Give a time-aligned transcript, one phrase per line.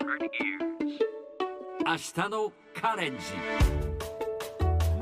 [0.00, 3.24] 明日のカレンジ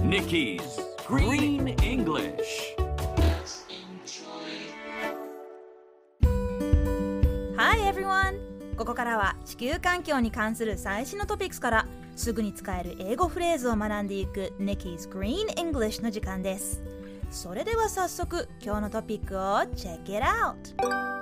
[0.01, 0.61] Nikki's
[1.07, 2.77] Green English
[7.57, 8.39] Hi everyone!
[8.77, 16.83] ここからは地球環境に関する最新のトピックスからすぐに使える英語フレーズを学んでいく Nikki's Green English の時間です
[17.31, 19.41] それでは早速今日のトピックを
[19.75, 21.16] Check it out!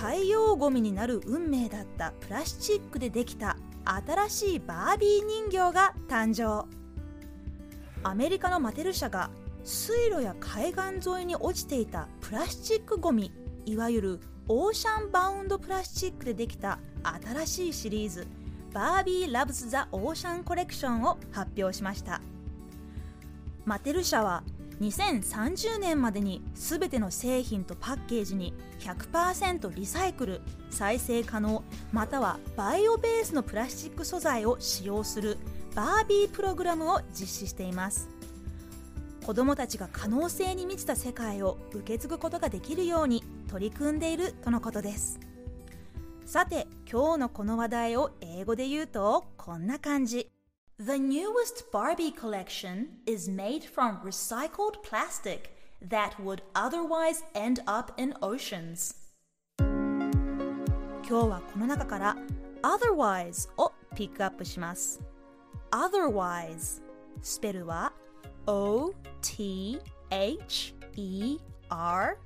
[0.00, 6.66] 海洋ゴミになる運命だったプラスチックでできた新しいバービー人形が誕生。
[8.02, 9.28] アメリカのマテル社が
[9.62, 13.30] 水路や海岸沿いに落ちていたプラスチックゴミ
[13.66, 16.78] いわゆるオーシャンバウンドプラスチックでできた
[17.44, 18.26] 新しいシリーズ
[18.72, 22.22] バービー・ラブズ・ザ・オーシャンコレクションを発表しました。
[23.66, 24.44] マテル社は
[24.80, 31.62] 2030年までに全ての製品とパッケージに100%リサイクル再生可能
[31.92, 35.36] またはバイオベースのプラスチック素材を使用する
[35.74, 38.08] バービープログラムを実施しています。
[39.24, 45.20] 子どもたちが可能性に満ちた世界を受け継ぐことができるように取り組んでいるとのことです。
[46.24, 50.30] さて今日のこの話題を英語で言うとこんな感じ。
[50.79, 58.93] The newest Barbie collection is made from recycled plastic that would otherwise end up in oceans.
[61.07, 62.17] 今日はこの中から
[62.61, 64.99] otherwise をピックアップします。
[65.71, 66.81] otherwise
[67.21, 67.93] スペルは
[68.45, 69.79] O T
[70.11, 71.39] H E
[71.69, 72.17] R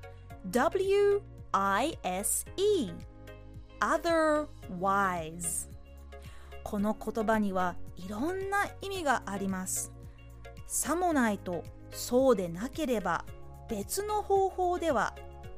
[0.50, 2.92] W I S E
[3.80, 5.70] otherwise
[6.64, 9.93] この言葉には いろんな意味があります。
[10.67, 13.25] さもないとそうでなければ
[13.69, 15.15] 別の方法では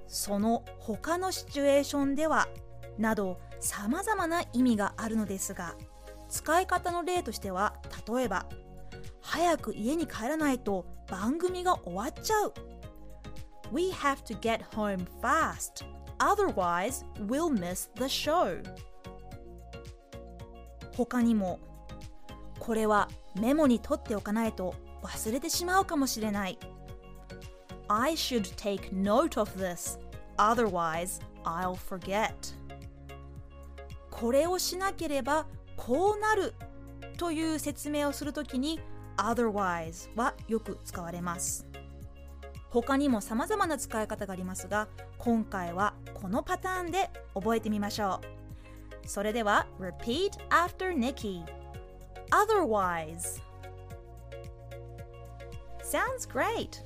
[0.06, 2.48] その他のシチュエーションでは
[2.98, 5.74] などさまざまな意味があるのですが
[6.28, 7.74] 使い方の例としては
[8.08, 8.46] 例えば
[9.20, 12.54] 早く家に帰らないと番組が終わっちゃう。
[13.72, 15.84] We have to get home fast
[16.18, 18.62] otherwise we'll miss the show.
[20.96, 21.58] 他にも
[22.58, 23.08] これは
[23.40, 26.58] メモに取っておかないと忘れてしまうかもしれない。
[27.88, 29.98] I should take note of this
[30.36, 32.32] otherwise I'll forget.
[34.10, 35.46] これをしなければ
[35.76, 36.54] こうなる
[37.18, 38.80] という説明をするときに
[39.16, 41.66] otherwise はよく使われます。
[42.70, 48.20] 他にも様々な使い方がありますが今回はこのパターンで覚えてみましょ
[49.04, 49.08] う。
[49.08, 51.44] それでは Repeat after Nikki
[52.30, 53.40] Otherwise.
[55.82, 56.82] Sounds great.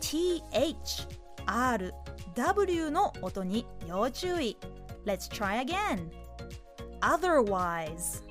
[0.00, 1.06] TH
[1.46, 1.92] R
[2.34, 4.56] W の音に要注意。
[5.04, 6.10] Let's try again.
[7.00, 8.22] Otherwise.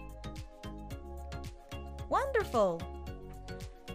[2.10, 2.80] Wonderful.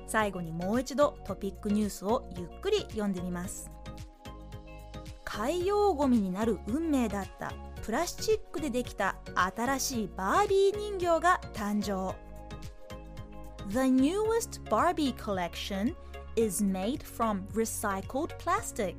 [0.06, 3.71] 最後にもう一度トピックニュースをゆっくり読んでみます。
[5.25, 7.53] 海洋ゴミになる運命だった
[7.83, 12.23] プラスチックでできた新しいバービー人形が誕生。
[13.72, 15.95] The newest Barbie collection
[16.35, 18.95] is made from recycled plastic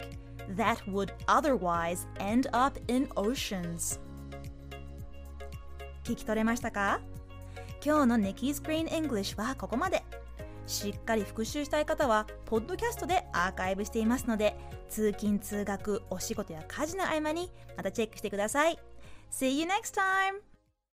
[0.56, 4.00] that would otherwise end up in oceans
[6.04, 7.00] 聞き取れましたか
[7.84, 10.02] 今日の Nikki's Green English はここまで
[10.70, 14.56] しっかり復習したい方は、ポッドキャストでアーカイブしていますので、
[14.88, 18.78] 通勤・通学、お仕事や家事の合間にまたチェックしてください。
[19.32, 20.53] See you next time!